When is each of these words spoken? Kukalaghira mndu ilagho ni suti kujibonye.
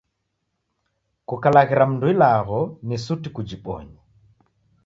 Kukalaghira 1.27 1.83
mndu 1.91 2.05
ilagho 2.13 2.59
ni 2.87 2.97
suti 3.03 3.27
kujibonye. 3.35 3.99